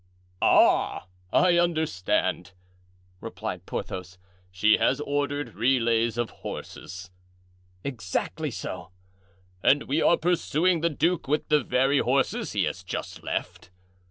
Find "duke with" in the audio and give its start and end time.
10.89-11.49